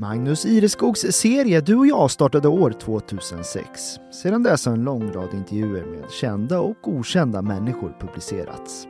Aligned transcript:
Magnus 0.00 0.46
Ireskogs 0.46 1.00
serie 1.00 1.60
Du 1.60 1.76
och 1.76 1.86
jag 1.86 2.10
startade 2.10 2.48
år 2.48 2.70
2006. 2.70 3.80
Sedan 4.22 4.42
dess 4.42 4.66
har 4.66 4.72
en 4.72 4.84
lång 4.84 5.12
rad 5.12 5.34
intervjuer 5.34 5.84
med 5.84 6.10
kända 6.10 6.60
och 6.60 6.88
okända 6.88 7.42
människor 7.42 7.96
publicerats. 8.00 8.86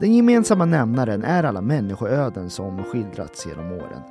Den 0.00 0.14
gemensamma 0.14 0.64
nämnaren 0.64 1.24
är 1.24 1.44
alla 1.44 1.60
människoöden 1.60 2.50
som 2.50 2.84
skildrats 2.84 3.46
genom 3.46 3.72
åren. 3.72 4.02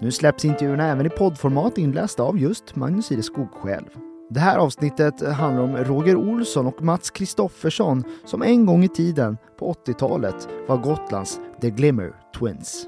Nu 0.00 0.12
släpps 0.12 0.44
intervjuerna 0.44 0.86
även 0.86 1.06
i 1.06 1.10
poddformat 1.10 1.78
inlästa 1.78 2.22
av 2.22 2.38
just 2.38 2.76
Magnus 2.76 3.12
Ireskog 3.12 3.50
själv. 3.50 3.88
Det 4.30 4.40
här 4.40 4.58
avsnittet 4.58 5.28
handlar 5.28 5.62
om 5.62 5.76
Roger 5.76 6.16
Olsson 6.16 6.66
och 6.66 6.82
Mats 6.82 7.10
Kristoffersson 7.10 8.04
som 8.24 8.42
en 8.42 8.66
gång 8.66 8.84
i 8.84 8.88
tiden, 8.88 9.38
på 9.58 9.72
80-talet, 9.72 10.48
var 10.68 10.76
Gotlands 10.76 11.40
The 11.60 11.70
Glimmer 11.70 12.12
Twins. 12.38 12.86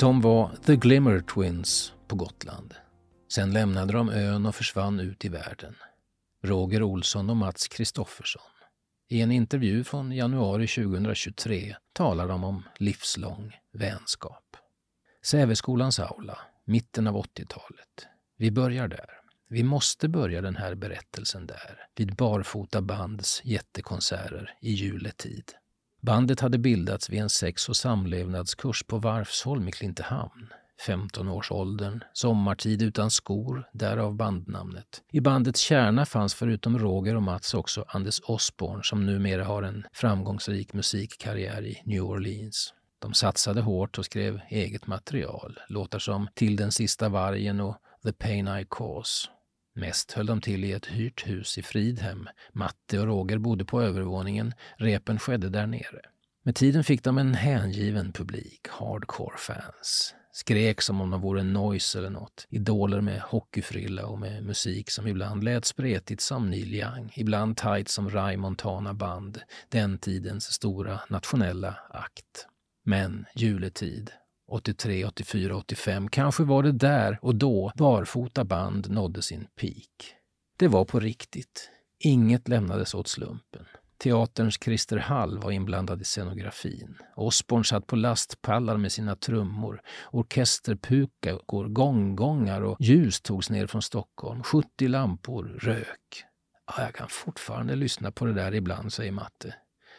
De 0.00 0.20
var 0.20 0.50
The 0.64 0.76
Glimmer 0.76 1.20
Twins 1.20 1.92
på 2.06 2.16
Gotland. 2.16 2.74
Sen 3.32 3.52
lämnade 3.52 3.92
de 3.92 4.10
ön 4.10 4.46
och 4.46 4.54
försvann 4.54 5.00
ut 5.00 5.24
i 5.24 5.28
världen. 5.28 5.74
Roger 6.42 6.82
Olsson 6.82 7.30
och 7.30 7.36
Mats 7.36 7.68
Kristoffersson. 7.68 8.42
I 9.08 9.20
en 9.20 9.32
intervju 9.32 9.84
från 9.84 10.12
januari 10.12 10.66
2023 10.66 11.76
talar 11.92 12.28
de 12.28 12.44
om 12.44 12.62
livslång 12.78 13.56
vänskap. 13.72 14.56
Säveskolans 15.24 16.00
aula, 16.00 16.38
mitten 16.64 17.06
av 17.06 17.16
80-talet. 17.16 18.06
Vi 18.36 18.50
börjar 18.50 18.88
där. 18.88 19.10
Vi 19.48 19.62
måste 19.62 20.08
börja 20.08 20.42
den 20.42 20.56
här 20.56 20.74
berättelsen 20.74 21.46
där, 21.46 21.86
vid 21.96 22.14
Barfota 22.14 22.82
bands 22.82 23.40
jättekonserter 23.44 24.54
i 24.60 24.72
juletid. 24.72 25.52
Bandet 26.00 26.40
hade 26.40 26.58
bildats 26.58 27.10
vid 27.10 27.20
en 27.20 27.30
sex 27.30 27.68
och 27.68 27.76
samlevnadskurs 27.76 28.82
på 28.82 28.98
Varfsholm 28.98 29.68
i 29.68 29.72
Klintehamn. 29.72 30.52
15-årsåldern, 30.86 32.04
sommartid 32.12 32.82
utan 32.82 33.10
skor, 33.10 33.68
därav 33.72 34.14
bandnamnet. 34.16 35.02
I 35.12 35.20
bandets 35.20 35.60
kärna 35.60 36.06
fanns 36.06 36.34
förutom 36.34 36.78
Roger 36.78 37.16
och 37.16 37.22
Mats 37.22 37.54
också 37.54 37.84
Anders 37.88 38.20
Osborn 38.24 38.82
som 38.84 39.06
numera 39.06 39.44
har 39.44 39.62
en 39.62 39.84
framgångsrik 39.92 40.72
musikkarriär 40.72 41.66
i 41.66 41.82
New 41.84 42.02
Orleans. 42.02 42.74
De 42.98 43.14
satsade 43.14 43.60
hårt 43.60 43.98
och 43.98 44.04
skrev 44.04 44.40
eget 44.48 44.86
material, 44.86 45.58
låtar 45.68 45.98
som 45.98 46.28
Till 46.34 46.56
den 46.56 46.72
sista 46.72 47.08
vargen 47.08 47.60
och 47.60 47.76
The 48.04 48.12
Pain 48.12 48.48
I 48.48 48.66
Cause. 48.70 49.28
Mest 49.78 50.12
höll 50.12 50.26
de 50.26 50.40
till 50.40 50.64
i 50.64 50.72
ett 50.72 50.86
hyrt 50.86 51.28
hus 51.28 51.58
i 51.58 51.62
Fridhem. 51.62 52.28
Matte 52.52 53.00
och 53.00 53.06
Roger 53.06 53.38
bodde 53.38 53.64
på 53.64 53.82
övervåningen, 53.82 54.54
repen 54.76 55.18
skedde 55.18 55.48
där 55.48 55.66
nere. 55.66 56.00
Med 56.44 56.54
tiden 56.54 56.84
fick 56.84 57.04
de 57.04 57.18
en 57.18 57.34
hängiven 57.34 58.12
publik, 58.12 58.68
hardcore-fans. 58.68 60.14
Skrek 60.32 60.80
som 60.80 61.00
om 61.00 61.10
de 61.10 61.20
vore 61.20 61.42
noise 61.42 61.98
eller 61.98 62.10
något. 62.10 62.46
Idoler 62.50 63.00
med 63.00 63.20
hockeyfrilla 63.20 64.06
och 64.06 64.18
med 64.18 64.44
musik 64.44 64.90
som 64.90 65.06
ibland 65.06 65.44
lät 65.44 65.64
spretigt 65.64 66.20
som 66.20 66.50
Neil 66.50 66.74
Young, 66.74 67.12
ibland 67.16 67.56
tight 67.56 67.88
som 67.88 68.10
Ray 68.10 68.36
Montana 68.36 68.94
Band, 68.94 69.40
den 69.68 69.98
tidens 69.98 70.52
stora 70.52 71.00
nationella 71.08 71.78
akt. 71.90 72.46
Men 72.84 73.26
juletid, 73.34 74.10
83, 74.48 75.04
84, 75.04 75.56
85, 75.56 76.08
kanske 76.08 76.42
var 76.42 76.62
det 76.62 76.72
där 76.72 77.18
och 77.22 77.34
då 77.34 77.72
barfota 77.74 78.44
band 78.44 78.90
nådde 78.90 79.22
sin 79.22 79.46
peak. 79.60 80.14
Det 80.58 80.68
var 80.68 80.84
på 80.84 81.00
riktigt. 81.00 81.70
Inget 82.04 82.48
lämnades 82.48 82.94
åt 82.94 83.08
slumpen. 83.08 83.66
Teaterns 83.98 84.58
Christer 84.64 84.96
Hall 84.96 85.38
var 85.38 85.50
inblandad 85.50 86.00
i 86.00 86.04
scenografin. 86.04 86.98
Osborn 87.16 87.64
satt 87.64 87.86
på 87.86 87.96
lastpallar 87.96 88.76
med 88.76 88.92
sina 88.92 89.16
trummor. 89.16 89.80
Orkesterpukor, 90.10 91.68
gånggångar 91.68 92.60
och 92.60 92.76
ljus 92.80 93.20
togs 93.20 93.50
ner 93.50 93.66
från 93.66 93.82
Stockholm. 93.82 94.42
70 94.42 94.88
lampor, 94.88 95.44
rök. 95.44 96.24
Ja, 96.66 96.82
jag 96.82 96.94
kan 96.94 97.08
fortfarande 97.08 97.76
lyssna 97.76 98.12
på 98.12 98.24
det 98.24 98.32
där 98.32 98.54
ibland, 98.54 98.92
säger 98.92 99.12
Matte. 99.12 99.54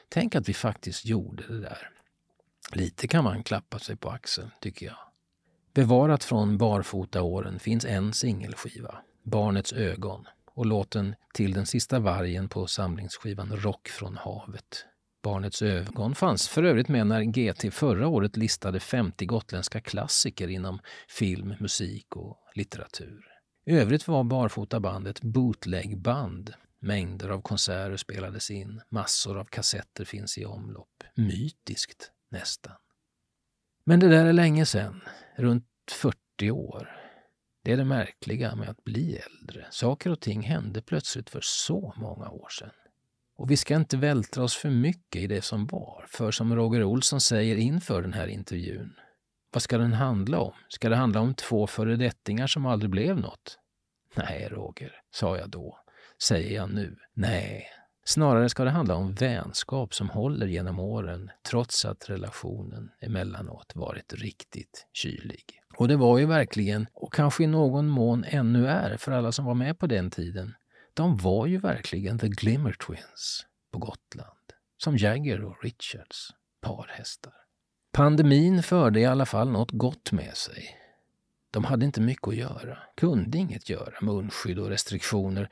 Tänk 0.10 0.36
att 0.36 0.50
vi 0.50 0.54
faktiskt 0.54 1.06
gjorde 1.06 1.48
det 1.48 1.62
där. 1.62 1.90
Lite 2.74 3.07
kan 3.07 3.24
man 3.24 3.44
klappa 3.44 3.80
sig 3.80 3.96
på 3.96 4.09
axeln, 4.09 4.52
tycker 4.62 4.85
jag. 4.85 4.97
Bevarat 5.74 6.24
från 6.24 6.57
barfotaåren 6.57 7.59
finns 7.59 7.85
en 7.85 8.13
singelskiva, 8.13 8.96
Barnets 9.24 9.74
ögon, 9.74 10.25
och 10.53 10.66
låten 10.66 11.16
Till 11.34 11.53
den 11.53 11.66
sista 11.66 12.00
vargen 12.00 12.50
på 12.50 12.68
samlingsskivan 12.68 13.56
Rock 13.56 13.88
från 13.88 14.18
havet. 14.18 14.85
Barnets 15.24 15.62
ögon 15.62 16.16
fanns 16.16 16.47
för 16.47 16.63
övrigt 16.63 16.88
med 16.88 17.07
när 17.07 17.24
GT 17.24 17.74
förra 17.74 18.07
året 18.07 18.38
listade 18.38 18.80
50 18.80 19.25
gotländska 19.25 19.81
klassiker 19.81 20.47
inom 20.47 20.80
film, 21.07 21.56
musik 21.59 22.16
och 22.16 22.38
litteratur. 22.56 23.25
I 23.66 23.78
övrigt 23.78 24.07
var 24.07 24.24
Barfotabandet 24.24 25.22
bootlegband. 25.22 26.53
Mängder 26.80 27.30
av 27.30 27.41
konserter 27.41 27.97
spelades 27.97 28.51
in, 28.51 28.81
massor 28.90 29.40
av 29.40 29.46
kassetter 29.46 30.06
finns 30.06 30.38
i 30.38 30.46
omlopp. 30.46 31.03
Mytiskt, 31.16 32.12
nästan. 32.30 32.76
Men 33.84 34.00
det 34.00 34.08
där 34.08 34.26
är 34.26 34.34
länge 34.34 34.66
sedan, 34.66 35.02
runt 35.36 35.66
40 35.92 36.52
år. 36.52 36.96
Det 37.64 37.72
är 37.72 37.78
det 37.78 37.86
märkliga 37.86 38.56
med 38.56 38.70
att 38.70 38.84
bli 38.84 39.18
äldre. 39.18 39.68
Saker 39.72 40.10
och 40.10 40.20
ting 40.20 40.42
hände 40.42 40.82
plötsligt 40.82 41.30
för 41.30 41.42
så 41.44 41.94
många 41.98 42.30
år 42.30 42.50
sedan. 42.50 42.72
Och 43.36 43.52
vi 43.52 43.58
ska 43.58 43.76
inte 43.76 43.98
vältra 43.98 44.44
oss 44.44 44.56
för 44.56 44.70
mycket 44.70 45.22
i 45.22 45.28
det 45.28 45.42
som 45.42 45.68
var, 45.68 46.06
för 46.10 46.32
som 46.32 46.56
Roger 46.56 46.84
Olsson 46.84 47.22
säger 47.22 47.56
inför 47.56 48.02
den 48.02 48.14
här 48.14 48.28
intervjun, 48.28 48.96
vad 49.54 49.62
ska 49.62 49.78
den 49.78 49.94
handla 49.94 50.40
om? 50.40 50.54
Ska 50.68 50.90
det 50.90 50.96
handla 50.96 51.20
om 51.20 51.34
två 51.34 51.68
föredettingar 51.68 52.48
som 52.48 52.66
aldrig 52.66 52.90
blev 52.90 53.18
något? 53.18 53.60
Nej, 54.16 54.48
Roger, 54.52 55.02
sa 55.12 55.38
jag 55.38 55.50
då. 55.50 55.80
Säger 56.22 56.56
jag 56.56 56.74
nu? 56.74 56.98
Nej, 57.14 57.68
Snarare 58.09 58.50
ska 58.50 58.64
det 58.64 58.70
handla 58.70 58.96
om 58.96 59.14
vänskap 59.14 59.94
som 59.94 60.09
håller 60.09 60.47
genom 60.47 60.80
åren 60.80 61.31
trots 61.50 61.86
att 61.86 62.09
relationen 62.09 62.92
emellanåt 63.02 63.75
varit 63.75 64.14
riktigt 64.14 64.88
kylig. 64.94 65.44
Och 65.78 65.88
det 65.88 65.96
var 65.96 66.18
ju 66.18 66.25
verkligen, 66.25 66.88
och 66.94 67.14
kanske 67.14 67.44
i 67.44 67.48
någon 67.48 67.88
mån 67.88 68.25
ännu 68.28 68.68
är 68.68 68.98
för 68.98 69.12
alla 69.12 69.31
som 69.31 69.46
var 69.46 69.53
med 69.53 69.80
på 69.80 69.88
den 69.88 70.12
tiden, 70.12 70.56
de 70.94 71.18
var 71.18 71.46
ju 71.46 71.58
verkligen 71.58 72.19
The 72.19 72.28
Glimmer 72.28 72.74
Twins 72.74 73.46
på 73.72 73.80
Gotland. 73.80 74.40
Som 74.78 74.98
Jagger 74.98 75.44
och 75.44 75.64
Richards, 75.64 76.30
parhästar. 76.62 77.34
Pandemin 77.92 78.64
förde 78.64 79.00
i 79.00 79.06
alla 79.06 79.25
fall 79.25 79.50
något 79.50 79.72
gott 79.72 80.12
med 80.12 80.38
sig. 80.38 80.75
De 81.52 81.64
hade 81.64 81.86
inte 81.86 82.02
mycket 82.02 82.28
att 82.28 82.36
göra, 82.36 82.78
kunde 82.98 83.38
inget 83.38 83.69
göra, 83.69 83.94
munskydd 84.02 84.59
och 84.59 84.69
restriktioner 84.69 85.50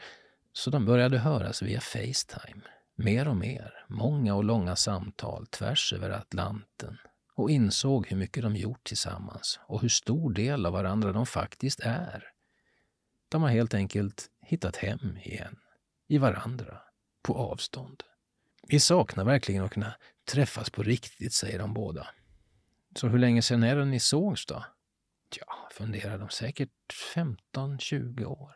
så 0.58 0.70
de 0.70 0.86
började 0.86 1.18
höras 1.18 1.62
via 1.62 1.82
Facetime. 1.82 2.62
Mer 2.96 3.28
och 3.28 3.36
mer, 3.36 3.86
många 3.88 4.36
och 4.36 4.44
långa 4.44 4.76
samtal 4.76 5.48
tvärs 5.48 5.94
över 5.94 6.10
Atlanten 6.10 6.98
och 7.36 7.52
insåg 7.52 8.08
hur 8.08 8.18
mycket 8.18 8.44
de 8.44 8.56
gjort 8.56 8.84
tillsammans 8.84 9.60
och 9.68 9.82
hur 9.82 9.90
stor 9.90 10.34
del 10.34 10.66
av 10.66 10.74
varandra 10.74 11.12
de 11.12 11.26
faktiskt 11.26 11.80
är. 11.80 12.24
De 13.30 13.42
har 13.42 13.50
helt 13.50 13.74
enkelt 13.74 14.28
hittat 14.42 14.76
hem 14.76 15.18
igen, 15.18 15.58
i 16.08 16.18
varandra, 16.18 16.82
på 17.24 17.36
avstånd. 17.36 18.04
Vi 18.68 18.80
saknar 18.80 19.24
verkligen 19.24 19.64
att 19.64 19.72
kunna 19.72 19.94
träffas 20.32 20.70
på 20.70 20.84
riktigt, 20.84 21.34
säger 21.34 21.60
de 21.60 21.74
båda. 21.74 22.08
Så 22.96 23.08
hur 23.08 23.20
länge 23.20 23.42
sedan 23.42 23.64
är 23.64 23.76
det 23.76 23.86
ni 23.86 24.00
sågs 24.00 24.46
då? 24.46 24.66
Ja, 25.40 25.70
funderar 25.72 26.18
de, 26.18 26.30
säkert 26.30 26.72
15-20 27.54 28.26
år. 28.26 28.56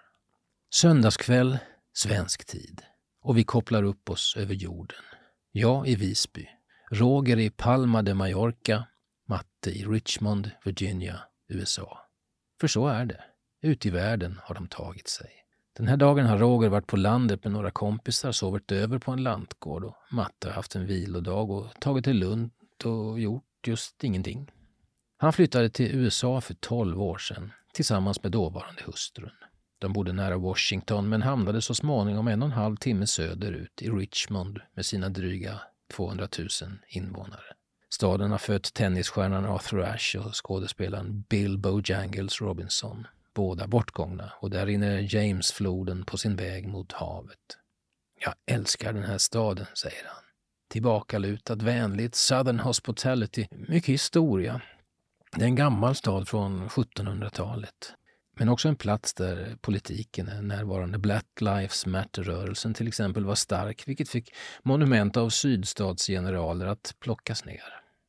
Söndagskväll 0.73 1.59
svensk 1.93 2.45
tid. 2.45 2.81
Och 3.21 3.37
vi 3.37 3.43
kopplar 3.43 3.83
upp 3.83 4.09
oss 4.09 4.35
över 4.37 4.53
jorden. 4.53 5.03
Jag 5.51 5.87
i 5.87 5.95
Visby, 5.95 6.49
Roger 6.91 7.39
i 7.39 7.49
Palma 7.49 8.01
de 8.01 8.13
Mallorca, 8.13 8.87
Matte 9.27 9.69
i 9.71 9.85
Richmond, 9.85 10.51
Virginia, 10.63 11.19
USA. 11.47 11.99
För 12.61 12.67
så 12.67 12.87
är 12.87 13.05
det. 13.05 13.23
Ute 13.61 13.87
i 13.87 13.91
världen 13.91 14.39
har 14.43 14.55
de 14.55 14.67
tagit 14.67 15.07
sig. 15.07 15.31
Den 15.77 15.87
här 15.87 15.97
dagen 15.97 16.25
har 16.25 16.37
Roger 16.37 16.69
varit 16.69 16.87
på 16.87 16.97
landet 16.97 17.43
med 17.43 17.53
några 17.53 17.71
kompisar, 17.71 18.31
sovit 18.31 18.71
över 18.71 18.99
på 18.99 19.11
en 19.11 19.23
lantgård 19.23 19.83
och 19.83 19.95
Matte 20.11 20.47
har 20.47 20.53
haft 20.53 20.75
en 20.75 20.85
vilodag 20.85 21.51
och 21.51 21.67
tagit 21.79 22.05
det 22.05 22.13
lugnt 22.13 22.85
och 22.85 23.19
gjort 23.19 23.67
just 23.67 24.03
ingenting. 24.03 24.51
Han 25.17 25.33
flyttade 25.33 25.69
till 25.69 25.95
USA 25.95 26.41
för 26.41 26.53
12 26.53 27.01
år 27.01 27.17
sedan 27.17 27.51
tillsammans 27.73 28.23
med 28.23 28.31
dåvarande 28.31 28.81
hustrun. 28.83 29.31
De 29.81 29.93
bodde 29.93 30.13
nära 30.13 30.37
Washington 30.37 31.09
men 31.09 31.21
hamnade 31.21 31.61
så 31.61 31.75
småningom 31.75 32.27
en 32.27 32.41
och 32.41 32.45
en 32.45 32.51
halv 32.51 32.75
timme 32.75 33.07
söderut 33.07 33.81
i 33.81 33.89
Richmond 33.89 34.59
med 34.73 34.85
sina 34.85 35.09
dryga 35.09 35.61
200 35.93 36.27
000 36.37 36.47
invånare. 36.87 37.53
Staden 37.89 38.31
har 38.31 38.37
fött 38.37 38.73
tennisstjärnan 38.73 39.45
Arthur 39.45 39.81
Ashe 39.81 40.19
och 40.19 40.45
skådespelaren 40.45 41.21
Bill 41.29 41.57
Bojangles 41.57 42.41
Robinson. 42.41 43.07
Båda 43.33 43.67
bortgångna 43.67 44.31
och 44.39 44.49
där 44.49 44.65
rinner 44.65 45.15
Jamesfloden 45.15 46.05
på 46.05 46.17
sin 46.17 46.35
väg 46.35 46.67
mot 46.67 46.91
havet. 46.91 47.57
Jag 48.19 48.33
älskar 48.45 48.93
den 48.93 49.03
här 49.03 49.17
staden, 49.17 49.65
säger 49.73 50.05
han. 50.05 50.23
Tillbakalutat, 50.69 51.61
vänligt, 51.61 52.15
Southern 52.15 52.59
Hospitality. 52.59 53.47
Mycket 53.51 53.89
historia. 53.89 54.61
Det 55.35 55.41
är 55.41 55.47
en 55.47 55.55
gammal 55.55 55.95
stad 55.95 56.27
från 56.27 56.69
1700-talet. 56.69 57.93
Men 58.37 58.49
också 58.49 58.67
en 58.67 58.75
plats 58.75 59.13
där 59.13 59.57
politiken 59.61 60.27
är 60.27 60.41
närvarande. 60.41 60.97
Black 60.97 61.27
Lives 61.41 61.85
Matter-rörelsen 61.85 62.73
till 62.73 62.87
exempel 62.87 63.25
var 63.25 63.35
stark, 63.35 63.87
vilket 63.87 64.09
fick 64.09 64.33
monument 64.63 65.17
av 65.17 65.29
sydstatsgeneraler 65.29 66.65
att 66.65 66.95
plockas 66.99 67.45
ner. 67.45 67.63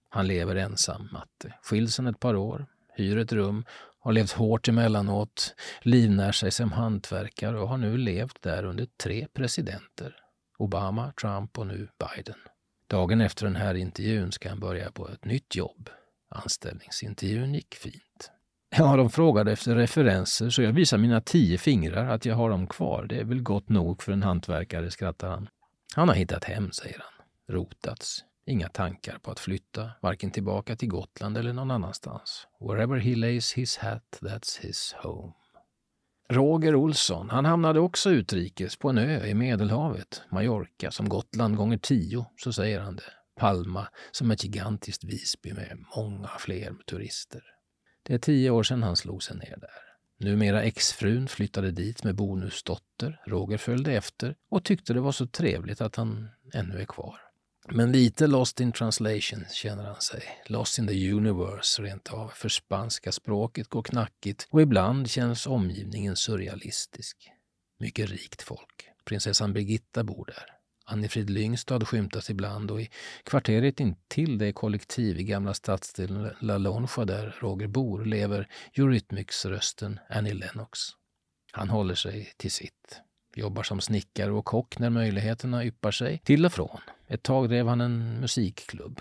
Han 0.08 0.26
lever 0.26 0.56
ensam, 0.56 1.08
Matte. 1.12 1.54
Skiljs 1.62 1.98
ett 1.98 2.20
par 2.20 2.36
år, 2.36 2.66
hyr 2.94 3.18
ett 3.18 3.32
rum, 3.32 3.64
har 3.98 4.12
levt 4.12 4.32
hårt 4.32 4.68
emellanåt, 4.68 5.54
livnär 5.82 6.32
sig 6.32 6.50
som 6.50 6.72
hantverkare 6.72 7.60
och 7.60 7.68
har 7.68 7.76
nu 7.76 7.96
levt 7.96 8.42
där 8.42 8.64
under 8.64 8.86
tre 9.02 9.26
presidenter. 9.32 10.16
Obama, 10.58 11.12
Trump 11.20 11.58
och 11.58 11.66
nu 11.66 11.88
Biden. 11.98 12.38
Dagen 12.86 13.20
efter 13.20 13.46
den 13.46 13.56
här 13.56 13.74
intervjun 13.74 14.32
ska 14.32 14.48
han 14.48 14.60
börja 14.60 14.90
på 14.90 15.08
ett 15.08 15.24
nytt 15.24 15.56
jobb. 15.56 15.90
Anställningsintervjun 16.28 17.54
gick 17.54 17.74
fint. 17.74 18.02
Ja, 18.76 18.96
de 18.96 19.10
frågade 19.10 19.52
efter 19.52 19.74
referenser 19.74 20.50
så 20.50 20.62
jag 20.62 20.72
visar 20.72 20.98
mina 20.98 21.20
tio 21.20 21.58
fingrar 21.58 22.08
att 22.08 22.24
jag 22.24 22.36
har 22.36 22.50
dem 22.50 22.66
kvar. 22.66 23.06
Det 23.08 23.20
är 23.20 23.24
väl 23.24 23.42
gott 23.42 23.68
nog 23.68 24.02
för 24.02 24.12
en 24.12 24.22
hantverkare, 24.22 24.90
skrattar 24.90 25.28
han. 25.28 25.48
Han 25.94 26.08
har 26.08 26.14
hittat 26.14 26.44
hem, 26.44 26.72
säger 26.72 26.98
han. 26.98 27.26
Rotats. 27.56 28.24
Inga 28.46 28.68
tankar 28.68 29.18
på 29.18 29.30
att 29.30 29.40
flytta, 29.40 29.90
varken 30.00 30.30
tillbaka 30.30 30.76
till 30.76 30.88
Gotland 30.88 31.38
eller 31.38 31.52
någon 31.52 31.70
annanstans. 31.70 32.46
Wherever 32.60 32.96
he 32.96 33.14
lays 33.14 33.52
his 33.52 33.76
hat, 33.76 34.18
that's 34.20 34.60
his 34.60 34.94
home. 35.02 35.32
Roger 36.30 36.74
Olsson, 36.74 37.30
han 37.30 37.44
hamnade 37.44 37.80
också 37.80 38.10
utrikes 38.10 38.76
på 38.76 38.88
en 38.88 38.98
ö 38.98 39.26
i 39.26 39.34
Medelhavet, 39.34 40.22
Mallorca, 40.30 40.90
som 40.90 41.08
Gotland 41.08 41.56
gånger 41.56 41.78
tio, 41.78 42.26
så 42.36 42.52
säger 42.52 42.80
han 42.80 42.96
det. 42.96 43.12
Palma 43.40 43.88
som 44.10 44.30
ett 44.30 44.44
gigantiskt 44.44 45.04
Visby 45.04 45.52
med 45.52 45.84
många 45.96 46.28
fler 46.38 46.74
turister. 46.86 47.51
Det 48.02 48.14
är 48.14 48.18
tio 48.18 48.50
år 48.50 48.62
sedan 48.62 48.82
han 48.82 48.96
slog 48.96 49.22
sig 49.22 49.36
ner 49.36 49.56
där. 49.60 49.92
Numera 50.18 50.62
exfrun 50.62 51.28
flyttade 51.28 51.70
dit 51.70 52.04
med 52.04 52.14
bonusdotter. 52.14 53.20
Roger 53.26 53.58
följde 53.58 53.92
efter 53.92 54.34
och 54.48 54.64
tyckte 54.64 54.94
det 54.94 55.00
var 55.00 55.12
så 55.12 55.26
trevligt 55.26 55.80
att 55.80 55.96
han 55.96 56.28
ännu 56.54 56.80
är 56.80 56.84
kvar. 56.84 57.20
Men 57.68 57.92
lite 57.92 58.26
lost 58.26 58.60
in 58.60 58.72
translation 58.72 59.44
känner 59.52 59.84
han 59.84 60.00
sig. 60.00 60.22
Lost 60.46 60.78
in 60.78 60.86
the 60.86 61.12
universe 61.12 61.82
rent 61.82 62.08
av. 62.08 62.28
För 62.28 62.48
spanska 62.48 63.12
språket 63.12 63.68
går 63.68 63.82
knackigt 63.82 64.48
och 64.50 64.62
ibland 64.62 65.10
känns 65.10 65.46
omgivningen 65.46 66.16
surrealistisk. 66.16 67.30
Mycket 67.78 68.10
rikt 68.10 68.42
folk. 68.42 68.88
Prinsessan 69.04 69.52
Birgitta 69.52 70.04
bor 70.04 70.26
där. 70.26 70.61
Annifrid 70.84 71.30
Lyngstad 71.30 71.86
skymtas 71.86 72.30
ibland 72.30 72.70
och 72.70 72.80
i 72.80 72.90
kvarteret 73.24 73.80
intill 73.80 74.38
det 74.38 74.52
kollektiv 74.52 75.20
i 75.20 75.24
gamla 75.24 75.54
stadsdelen 75.54 76.30
La 76.40 76.58
Lonja 76.58 77.04
där 77.04 77.36
Roger 77.40 77.66
bor 77.66 78.04
lever 78.04 78.48
Eurythmics-rösten 78.74 79.98
Annie 80.08 80.34
Lennox. 80.34 80.78
Han 81.52 81.68
håller 81.68 81.94
sig 81.94 82.32
till 82.36 82.50
sitt. 82.50 83.00
Jobbar 83.36 83.62
som 83.62 83.80
snickare 83.80 84.32
och 84.32 84.44
kock 84.44 84.78
när 84.78 84.90
möjligheterna 84.90 85.64
yppar 85.64 85.90
sig. 85.90 86.18
Till 86.24 86.46
och 86.46 86.52
från. 86.52 86.80
Ett 87.08 87.22
tag 87.22 87.48
drev 87.48 87.68
han 87.68 87.80
en 87.80 88.20
musikklubb. 88.20 89.00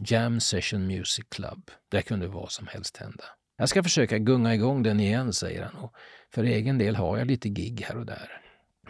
Jam 0.00 0.40
Session 0.40 0.86
Music 0.86 1.24
Club. 1.28 1.70
Där 1.88 2.00
kunde 2.00 2.26
vad 2.26 2.52
som 2.52 2.66
helst 2.66 2.96
hända. 2.96 3.24
Jag 3.56 3.68
ska 3.68 3.82
försöka 3.82 4.18
gunga 4.18 4.54
igång 4.54 4.82
den 4.82 5.00
igen, 5.00 5.32
säger 5.32 5.62
han. 5.62 5.84
Och 5.84 5.94
för 6.34 6.44
egen 6.44 6.78
del 6.78 6.96
har 6.96 7.18
jag 7.18 7.26
lite 7.26 7.48
gig 7.48 7.84
här 7.88 7.96
och 7.96 8.06
där. 8.06 8.40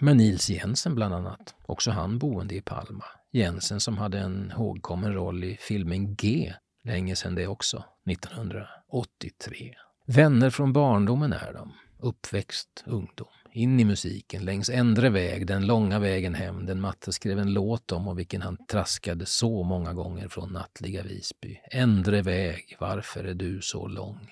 Med 0.03 0.17
Nils 0.17 0.51
Jensen 0.51 0.95
bland 0.95 1.15
annat, 1.15 1.55
också 1.67 1.91
han 1.91 2.19
boende 2.19 2.55
i 2.55 2.61
Palma. 2.61 3.05
Jensen 3.33 3.81
som 3.81 3.99
hade 3.99 4.19
en 4.19 4.51
hågkommen 4.51 5.15
roll 5.15 5.45
i 5.45 5.57
filmen 5.61 6.15
G, 6.15 6.55
länge 6.85 7.17
sedan 7.17 7.35
det 7.35 7.47
också, 7.47 7.85
1983. 8.11 9.75
Vänner 10.07 10.51
från 10.51 10.73
barndomen 10.73 11.33
är 11.33 11.53
de, 11.53 11.73
uppväxt, 11.99 12.85
ungdom. 12.87 13.29
In 13.53 13.81
i 13.81 13.85
musiken, 13.85 14.45
längs 14.45 14.71
ändre 14.71 15.11
väg, 15.11 15.47
den 15.47 15.67
långa 15.67 15.99
vägen 15.99 16.35
hem, 16.35 16.67
den 16.67 16.81
Matte 16.81 17.13
skrev 17.13 17.39
en 17.39 17.53
låt 17.53 17.93
om 17.93 18.09
och 18.09 18.19
vilken 18.19 18.43
han 18.43 18.67
traskade 18.67 19.27
så 19.27 19.63
många 19.63 19.93
gånger 19.93 20.29
från 20.29 20.53
nattliga 20.53 21.03
Visby. 21.03 21.61
Ändre 21.71 22.23
väg, 22.23 22.77
varför 22.81 23.25
är 23.25 23.35
du 23.35 23.61
så 23.63 23.87
lång? 23.87 24.31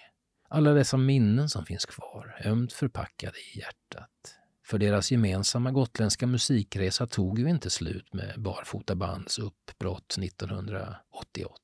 Alla 0.49 0.73
dessa 0.73 0.97
minnen 0.97 1.49
som 1.49 1.65
finns 1.65 1.87
kvar, 1.87 2.41
ömt 2.45 2.73
förpackade 2.73 3.39
i 3.55 3.59
hjärtat. 3.59 4.39
För 4.69 4.79
deras 4.79 5.11
gemensamma 5.11 5.71
gotländska 5.71 6.27
musikresa 6.27 7.07
tog 7.07 7.39
ju 7.39 7.51
inte 7.51 7.71
slut 7.71 8.15
med 8.15 8.35
Barfotabands 8.39 9.39
uppbrott 9.39 10.19
1988. 10.19 11.55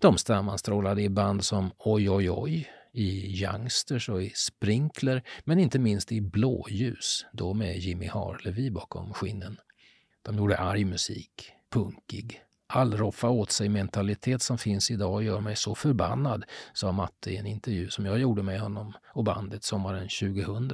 De 0.00 0.18
sammanstrålade 0.18 1.02
i 1.02 1.08
band 1.08 1.44
som 1.44 1.70
Oj 1.78 2.10
Oj 2.10 2.30
Oj, 2.30 2.70
i 2.92 3.42
Youngsters 3.42 4.08
och 4.08 4.22
i 4.22 4.30
Sprinkler, 4.34 5.22
men 5.44 5.58
inte 5.58 5.78
minst 5.78 6.12
i 6.12 6.20
Blåljus, 6.20 7.26
då 7.32 7.54
med 7.54 7.78
Jimmy 7.78 8.06
Harlevi 8.06 8.70
bakom 8.70 9.14
skinnen. 9.14 9.56
De 10.22 10.36
gjorde 10.36 10.58
arg 10.58 10.84
musik, 10.84 11.52
punkig. 11.70 12.42
All 12.66 12.96
roffa 12.96 13.28
åt 13.28 13.50
sig 13.50 13.68
mentalitet 13.68 14.42
som 14.42 14.58
finns 14.58 14.90
idag 14.90 15.22
gör 15.22 15.40
mig 15.40 15.56
så 15.56 15.74
förbannad, 15.74 16.44
sa 16.72 16.92
Matte 16.92 17.30
i 17.30 17.36
en 17.36 17.46
intervju 17.46 17.88
som 17.90 18.06
jag 18.06 18.18
gjorde 18.18 18.42
med 18.42 18.60
honom 18.60 18.92
och 19.06 19.24
bandet 19.24 19.64
sommaren 19.64 20.08
2000. 20.08 20.72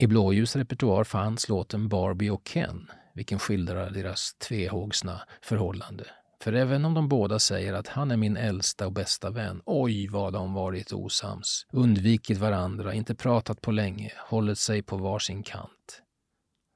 I 0.00 0.06
Blåljus 0.06 0.56
repertoar 0.56 1.04
fanns 1.04 1.48
låten 1.48 1.88
Barbie 1.88 2.30
och 2.30 2.48
Ken, 2.48 2.90
vilken 3.14 3.38
skildrar 3.38 3.90
deras 3.90 4.34
tvehågsna 4.34 5.20
förhållande. 5.42 6.04
För 6.42 6.52
även 6.52 6.84
om 6.84 6.94
de 6.94 7.08
båda 7.08 7.38
säger 7.38 7.72
att 7.72 7.88
han 7.88 8.10
är 8.10 8.16
min 8.16 8.36
äldsta 8.36 8.86
och 8.86 8.92
bästa 8.92 9.30
vän, 9.30 9.62
oj 9.64 10.08
vad 10.08 10.32
de 10.32 10.54
varit 10.54 10.92
osams, 10.92 11.66
undvikit 11.72 12.38
varandra, 12.38 12.94
inte 12.94 13.14
pratat 13.14 13.60
på 13.60 13.70
länge, 13.70 14.12
hållit 14.16 14.58
sig 14.58 14.82
på 14.82 14.96
varsin 14.96 15.42
kant. 15.42 16.02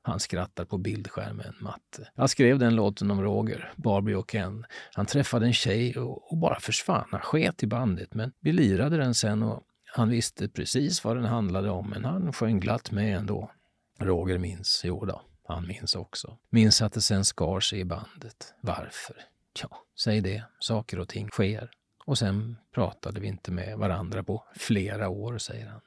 Han 0.02 0.20
skrattar 0.20 0.64
på 0.64 0.78
bildskärmen, 0.78 1.54
Matte. 1.60 2.08
Jag 2.14 2.30
skrev 2.30 2.58
den 2.58 2.76
låten 2.76 3.10
om 3.10 3.22
Roger, 3.22 3.72
Barbie 3.76 4.14
och 4.14 4.30
Ken. 4.30 4.66
Han 4.92 5.06
träffade 5.06 5.46
en 5.46 5.52
tjej 5.52 5.98
och, 5.98 6.32
och 6.32 6.38
bara 6.38 6.60
försvann. 6.60 7.08
Han 7.10 7.20
sket 7.20 7.62
i 7.62 7.66
bandet, 7.66 8.14
men 8.14 8.32
vi 8.40 8.52
lirade 8.52 8.96
den 8.96 9.14
sen 9.14 9.42
och 9.42 9.62
han 9.96 10.08
visste 10.08 10.48
precis 10.48 11.04
vad 11.04 11.16
den 11.16 11.24
handlade 11.24 11.70
om, 11.70 11.90
men 11.90 12.04
han 12.04 12.32
sjöng 12.32 12.60
glatt 12.60 12.90
med 12.90 13.16
ändå. 13.16 13.50
Roger 13.98 14.38
minns, 14.38 14.82
jo 14.84 15.04
då, 15.04 15.22
han 15.48 15.66
minns 15.66 15.96
också. 15.96 16.38
Minns 16.50 16.82
att 16.82 16.92
det 16.92 17.00
sen 17.00 17.24
skar 17.24 17.60
sig 17.60 17.80
i 17.80 17.84
bandet. 17.84 18.54
Varför? 18.60 19.16
Ja, 19.62 19.84
säg 19.98 20.20
det. 20.20 20.44
Saker 20.58 20.98
och 20.98 21.08
ting 21.08 21.28
sker. 21.28 21.70
Och 22.04 22.18
sen 22.18 22.56
pratade 22.74 23.20
vi 23.20 23.26
inte 23.26 23.50
med 23.50 23.78
varandra 23.78 24.22
på 24.22 24.44
flera 24.56 25.08
år, 25.08 25.38
säger 25.38 25.66
han. 25.66 25.80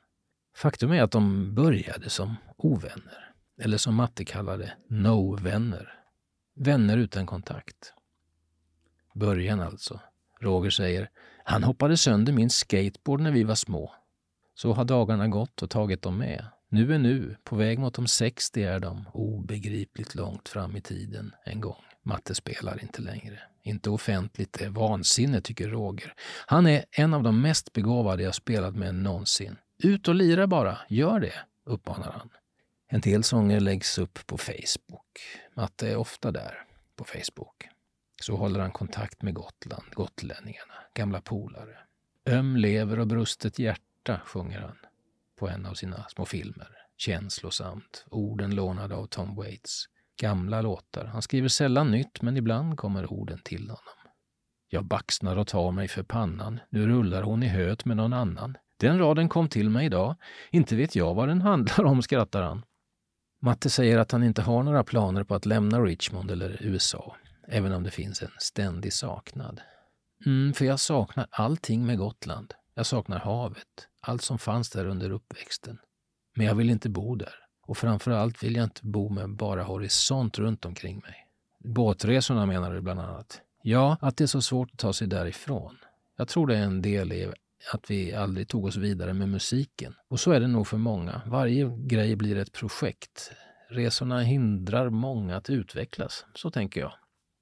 Faktum 0.55 0.91
är 0.91 1.01
att 1.03 1.11
de 1.11 1.55
började 1.55 2.09
som 2.09 2.35
ovänner. 2.57 3.33
Eller 3.61 3.77
som 3.77 3.95
Matte 3.95 4.25
kallade 4.25 4.73
no-vänner. 4.87 5.93
Vänner 6.55 6.97
utan 6.97 7.25
kontakt. 7.25 7.93
Början 9.13 9.61
alltså. 9.61 9.99
Roger 10.39 10.69
säger, 10.69 11.09
han 11.43 11.63
hoppade 11.63 11.97
sönder 11.97 12.33
min 12.33 12.49
skateboard 12.49 13.21
när 13.21 13.31
vi 13.31 13.43
var 13.43 13.55
små. 13.55 13.93
Så 14.57 14.73
har 14.73 14.85
dagarna 14.85 15.27
gått 15.27 15.63
och 15.63 15.69
tagit 15.69 16.01
dem 16.01 16.17
med. 16.17 16.45
Nu 16.69 16.93
är 16.93 16.99
nu, 16.99 17.35
på 17.43 17.55
väg 17.55 17.79
mot 17.79 17.93
de 17.93 18.07
60 18.07 18.63
är 18.63 18.79
de, 18.79 19.05
obegripligt 19.13 20.15
långt 20.15 20.49
fram 20.49 20.75
i 20.75 20.81
tiden 20.81 21.31
en 21.45 21.61
gång. 21.61 21.83
Matte 22.03 22.35
spelar 22.35 22.81
inte 22.81 23.01
längre. 23.01 23.39
Inte 23.63 23.89
offentligt, 23.89 24.53
det 24.53 24.65
är 24.65 24.69
vansinne, 24.69 25.41
tycker 25.41 25.69
Roger. 25.69 26.13
Han 26.45 26.67
är 26.67 26.85
en 26.91 27.13
av 27.13 27.23
de 27.23 27.41
mest 27.41 27.73
begåvade 27.73 28.23
jag 28.23 28.35
spelat 28.35 28.75
med 28.75 28.95
någonsin. 28.95 29.55
Ut 29.83 30.07
och 30.07 30.15
lira 30.15 30.47
bara, 30.47 30.77
gör 30.89 31.19
det, 31.19 31.33
uppmanar 31.65 32.11
han. 32.11 32.29
En 32.87 33.01
del 33.01 33.23
sånger 33.23 33.59
läggs 33.59 33.97
upp 33.97 34.27
på 34.27 34.37
Facebook. 34.37 35.19
Matte 35.55 35.89
är 35.89 35.95
ofta 35.95 36.31
där, 36.31 36.63
på 36.95 37.03
Facebook. 37.03 37.67
Så 38.21 38.35
håller 38.35 38.59
han 38.59 38.71
kontakt 38.71 39.21
med 39.21 39.33
Gotland, 39.33 39.83
gotlänningarna, 39.93 40.73
gamla 40.93 41.21
polare. 41.21 41.77
Öm 42.25 42.55
lever 42.55 42.99
och 42.99 43.07
brustet 43.07 43.59
hjärta, 43.59 43.81
sjunger 44.25 44.59
han 44.59 44.77
på 45.39 45.49
en 45.49 45.65
av 45.65 45.73
sina 45.73 46.05
små 46.09 46.25
filmer. 46.25 46.69
Känslosamt, 46.97 48.05
orden 48.09 48.55
lånade 48.55 48.95
av 48.95 49.05
Tom 49.05 49.35
Waits. 49.35 49.85
Gamla 50.21 50.61
låtar. 50.61 51.05
Han 51.05 51.21
skriver 51.21 51.47
sällan 51.47 51.91
nytt, 51.91 52.21
men 52.21 52.37
ibland 52.37 52.77
kommer 52.77 53.13
orden 53.13 53.39
till 53.43 53.69
honom. 53.69 54.11
Jag 54.69 54.85
baxnar 54.85 55.37
och 55.37 55.47
tar 55.47 55.71
mig 55.71 55.87
för 55.87 56.03
pannan. 56.03 56.59
Nu 56.69 56.87
rullar 56.87 57.23
hon 57.23 57.43
i 57.43 57.47
höet 57.47 57.85
med 57.85 57.97
någon 57.97 58.13
annan. 58.13 58.57
Den 58.79 58.99
raden 58.99 59.29
kom 59.29 59.49
till 59.49 59.69
mig 59.69 59.85
idag. 59.85 60.15
Inte 60.51 60.75
vet 60.75 60.95
jag 60.95 61.13
vad 61.13 61.27
den 61.27 61.41
handlar 61.41 61.83
om, 61.83 62.01
skrattar 62.01 62.41
han. 62.41 62.63
Matte 63.41 63.69
säger 63.69 63.97
att 63.97 64.11
han 64.11 64.23
inte 64.23 64.41
har 64.41 64.63
några 64.63 64.83
planer 64.83 65.23
på 65.23 65.35
att 65.35 65.45
lämna 65.45 65.81
Richmond 65.81 66.31
eller 66.31 66.57
USA, 66.61 67.15
även 67.47 67.73
om 67.73 67.83
det 67.83 67.91
finns 67.91 68.21
en 68.21 68.31
ständig 68.39 68.93
saknad. 68.93 69.61
Mm, 70.25 70.53
för 70.53 70.65
jag 70.65 70.79
saknar 70.79 71.27
allting 71.29 71.85
med 71.85 71.97
Gotland. 71.97 72.53
Jag 72.73 72.85
saknar 72.85 73.19
havet, 73.19 73.87
allt 74.09 74.21
som 74.21 74.39
fanns 74.39 74.69
där 74.69 74.85
under 74.85 75.11
uppväxten. 75.11 75.77
Men 76.35 76.45
jag 76.45 76.55
vill 76.55 76.69
inte 76.69 76.89
bo 76.89 77.15
där. 77.15 77.33
Och 77.67 77.77
framför 77.77 78.11
allt 78.11 78.43
vill 78.43 78.55
jag 78.55 78.63
inte 78.63 78.81
bo 78.83 79.09
med 79.09 79.35
bara 79.35 79.63
horisont 79.63 80.39
runt 80.39 80.65
omkring 80.65 80.99
mig. 80.99 81.15
Båtresorna 81.63 82.45
menar 82.45 82.73
du 82.73 82.81
bland 82.81 82.99
annat? 82.99 83.41
Ja, 83.61 83.97
att 84.01 84.17
det 84.17 84.23
är 84.23 84.27
så 84.27 84.41
svårt 84.41 84.71
att 84.71 84.79
ta 84.79 84.93
sig 84.93 85.07
därifrån. 85.07 85.77
Jag 86.17 86.27
tror 86.27 86.47
det 86.47 86.57
är 86.57 86.63
en 86.63 86.81
del 86.81 87.13
i 87.13 87.31
att 87.73 87.91
vi 87.91 88.13
aldrig 88.13 88.47
tog 88.47 88.65
oss 88.65 88.77
vidare 88.77 89.13
med 89.13 89.29
musiken. 89.29 89.95
Och 90.09 90.19
så 90.19 90.31
är 90.31 90.39
det 90.39 90.47
nog 90.47 90.67
för 90.67 90.77
många. 90.77 91.21
Varje 91.25 91.77
grej 91.77 92.15
blir 92.15 92.37
ett 92.37 92.51
projekt. 92.51 93.31
Resorna 93.69 94.19
hindrar 94.19 94.89
många 94.89 95.37
att 95.37 95.49
utvecklas, 95.49 96.25
så 96.33 96.51
tänker 96.51 96.81
jag. 96.81 96.93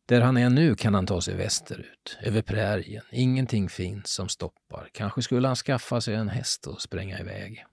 Där 0.08 0.22
han 0.22 0.38
är 0.38 0.50
nu 0.50 0.76
kan 0.76 0.94
han 0.94 1.06
ta 1.06 1.22
sig 1.22 1.36
västerut, 1.36 2.18
över 2.22 2.42
prärien. 2.42 3.04
Ingenting 3.12 3.70
finns 3.70 4.10
som 4.10 4.30
stoppar. 4.30 4.90
Kanske 4.92 5.22
skulle 5.22 5.48
han 5.48 5.56
skaffa 5.56 6.02
sig 6.02 6.16
en 6.16 6.30
häst 6.30 6.68
och 6.68 6.82
spränga 6.82 7.20
iväg. 7.20 7.66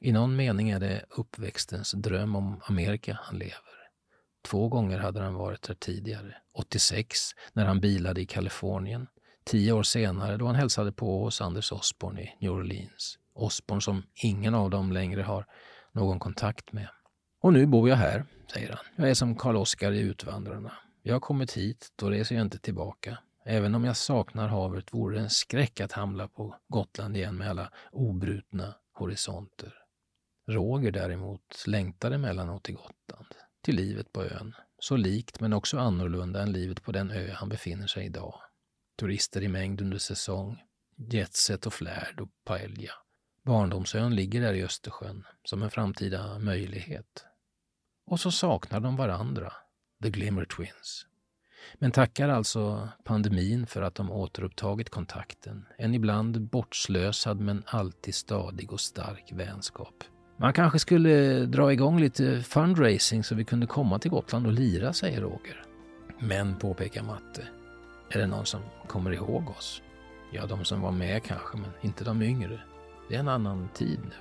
I 0.00 0.12
någon 0.12 0.36
mening 0.36 0.70
är 0.70 0.80
det 0.80 1.04
uppväxtens 1.10 1.92
dröm 1.92 2.36
om 2.36 2.60
Amerika 2.64 3.18
han 3.22 3.38
lever. 3.38 3.72
Två 4.44 4.68
gånger 4.68 4.98
hade 4.98 5.20
han 5.20 5.34
varit 5.34 5.62
där 5.62 5.74
tidigare. 5.74 6.34
86, 6.54 7.18
när 7.52 7.66
han 7.66 7.80
bilade 7.80 8.20
i 8.20 8.26
Kalifornien. 8.26 9.06
Tio 9.44 9.72
år 9.72 9.82
senare 9.82 10.36
då 10.36 10.46
han 10.46 10.54
hälsade 10.54 10.92
på 10.92 11.24
hos 11.24 11.40
Anders 11.40 11.72
Osborne 11.72 12.22
i 12.22 12.36
New 12.40 12.50
Orleans. 12.50 13.18
Osborne 13.34 13.80
som 13.82 14.02
ingen 14.14 14.54
av 14.54 14.70
dem 14.70 14.92
längre 14.92 15.22
har 15.22 15.46
någon 15.92 16.18
kontakt 16.18 16.72
med. 16.72 16.88
Och 17.40 17.52
nu 17.52 17.66
bor 17.66 17.88
jag 17.88 17.96
här, 17.96 18.24
säger 18.52 18.68
han. 18.68 18.84
Jag 18.96 19.10
är 19.10 19.14
som 19.14 19.36
Karl 19.36 19.56
Oskar 19.56 19.92
i 19.92 20.00
Utvandrarna. 20.00 20.72
Jag 21.02 21.14
har 21.14 21.20
kommit 21.20 21.52
hit, 21.52 21.92
då 21.96 22.10
reser 22.10 22.34
jag 22.34 22.44
inte 22.44 22.58
tillbaka. 22.58 23.18
Även 23.44 23.74
om 23.74 23.84
jag 23.84 23.96
saknar 23.96 24.48
havet 24.48 24.94
vore 24.94 25.16
det 25.16 25.22
en 25.22 25.30
skräck 25.30 25.80
att 25.80 25.92
hamna 25.92 26.28
på 26.28 26.56
Gotland 26.68 27.16
igen 27.16 27.36
med 27.36 27.50
alla 27.50 27.72
obrutna 27.92 28.74
horisonter. 28.92 29.74
Roger 30.48 30.90
däremot 30.90 31.64
längtar 31.66 32.10
emellanåt 32.10 32.62
till 32.62 32.74
Gotland, 32.74 33.34
till 33.60 33.76
livet 33.76 34.12
på 34.12 34.24
ön. 34.24 34.54
Så 34.78 34.96
likt 34.96 35.40
men 35.40 35.52
också 35.52 35.78
annorlunda 35.78 36.42
än 36.42 36.52
livet 36.52 36.82
på 36.82 36.92
den 36.92 37.10
ö 37.10 37.32
han 37.32 37.48
befinner 37.48 37.86
sig 37.86 38.06
idag. 38.06 38.34
Turister 38.98 39.42
i 39.42 39.48
mängd 39.48 39.80
under 39.80 39.98
säsong, 39.98 40.62
jetset 40.96 41.66
och 41.66 41.74
flärd 41.74 42.20
och 42.20 42.28
paella. 42.44 42.92
Barndomsön 43.42 44.14
ligger 44.14 44.40
där 44.40 44.54
i 44.54 44.64
Östersjön 44.64 45.26
som 45.44 45.62
en 45.62 45.70
framtida 45.70 46.38
möjlighet. 46.38 47.24
Och 48.06 48.20
så 48.20 48.30
saknar 48.30 48.80
de 48.80 48.96
varandra, 48.96 49.52
The 50.02 50.10
Glimmer 50.10 50.44
Twins. 50.44 51.06
Men 51.74 51.90
tackar 51.90 52.28
alltså 52.28 52.88
pandemin 53.04 53.66
för 53.66 53.82
att 53.82 53.94
de 53.94 54.10
återupptagit 54.10 54.90
kontakten. 54.90 55.66
En 55.78 55.94
ibland 55.94 56.40
bortslösad 56.40 57.40
men 57.40 57.62
alltid 57.66 58.14
stadig 58.14 58.72
och 58.72 58.80
stark 58.80 59.32
vänskap. 59.32 60.04
Man 60.36 60.52
kanske 60.52 60.78
skulle 60.78 61.46
dra 61.46 61.72
igång 61.72 62.00
lite 62.00 62.42
fundraising 62.42 63.24
så 63.24 63.34
vi 63.34 63.44
kunde 63.44 63.66
komma 63.66 63.98
till 63.98 64.10
Gotland 64.10 64.46
och 64.46 64.52
lira, 64.52 64.92
säger 64.92 65.20
Roger. 65.20 65.64
Men, 66.18 66.58
påpekar 66.58 67.02
Matte, 67.02 67.48
är 68.10 68.18
det 68.18 68.26
någon 68.26 68.46
som 68.46 68.60
kommer 68.86 69.10
ihåg 69.10 69.50
oss? 69.50 69.82
Ja, 70.32 70.46
de 70.46 70.64
som 70.64 70.80
var 70.80 70.92
med 70.92 71.24
kanske, 71.24 71.56
men 71.56 71.70
inte 71.80 72.04
de 72.04 72.22
yngre. 72.22 72.60
Det 73.08 73.14
är 73.14 73.20
en 73.20 73.28
annan 73.28 73.68
tid 73.74 74.00
nu. 74.04 74.14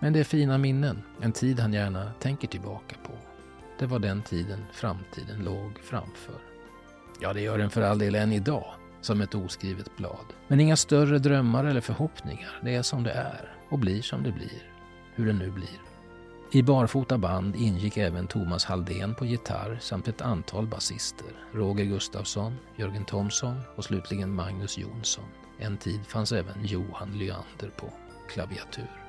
Men 0.00 0.12
det 0.12 0.20
är 0.20 0.24
fina 0.24 0.58
minnen, 0.58 1.02
en 1.20 1.32
tid 1.32 1.60
han 1.60 1.72
gärna 1.72 2.12
tänker 2.20 2.48
tillbaka 2.48 2.96
på. 3.02 3.12
Det 3.78 3.86
var 3.86 3.98
den 3.98 4.22
tiden 4.22 4.66
framtiden 4.72 5.44
låg 5.44 5.78
framför. 5.82 6.34
Ja, 7.20 7.32
det 7.32 7.40
gör 7.40 7.58
den 7.58 7.70
för 7.70 7.82
all 7.82 7.98
del 7.98 8.14
än 8.14 8.32
idag, 8.32 8.74
som 9.00 9.20
ett 9.20 9.34
oskrivet 9.34 9.96
blad. 9.96 10.26
Men 10.48 10.60
inga 10.60 10.76
större 10.76 11.18
drömmar 11.18 11.64
eller 11.64 11.80
förhoppningar. 11.80 12.60
Det 12.62 12.74
är 12.74 12.82
som 12.82 13.02
det 13.02 13.10
är 13.12 13.52
och 13.68 13.78
blir 13.78 14.02
som 14.02 14.22
det 14.22 14.32
blir 14.32 14.70
hur 15.14 15.26
det 15.26 15.32
nu 15.32 15.50
blir. 15.50 15.80
I 16.52 16.62
Barfota 16.62 17.18
band 17.18 17.56
ingick 17.56 17.96
även 17.96 18.26
Thomas 18.26 18.64
Halldén 18.64 19.14
på 19.14 19.26
gitarr 19.26 19.78
samt 19.80 20.08
ett 20.08 20.20
antal 20.20 20.66
basister. 20.66 21.28
Roger 21.52 21.84
Gustafsson, 21.84 22.56
Jörgen 22.76 23.04
Thomsson 23.04 23.60
och 23.76 23.84
slutligen 23.84 24.34
Magnus 24.34 24.78
Jonsson. 24.78 25.24
En 25.58 25.76
tid 25.76 26.06
fanns 26.06 26.32
även 26.32 26.64
Johan 26.64 27.18
Lyander 27.18 27.70
på 27.76 27.92
klaviatur. 28.28 29.05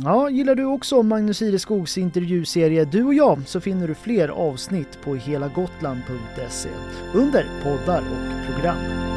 Ja, 0.00 0.30
gillar 0.30 0.54
du 0.54 0.64
också 0.64 1.02
Magnus 1.02 1.42
Ireskogs 1.42 1.98
intervjuserie 1.98 2.84
Du 2.84 3.04
och 3.04 3.14
jag 3.14 3.42
så 3.46 3.60
finner 3.60 3.88
du 3.88 3.94
fler 3.94 4.28
avsnitt 4.28 4.98
på 5.04 5.14
helagotland.se 5.14 6.68
under 7.14 7.46
poddar 7.62 8.00
och 8.00 8.52
program. 8.54 9.11